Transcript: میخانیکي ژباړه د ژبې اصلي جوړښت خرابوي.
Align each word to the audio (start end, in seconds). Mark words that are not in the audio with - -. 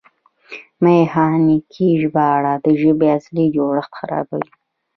میخانیکي 0.83 1.87
ژباړه 2.01 2.53
د 2.65 2.67
ژبې 2.81 3.07
اصلي 3.17 3.45
جوړښت 3.55 3.91
خرابوي. 3.99 4.49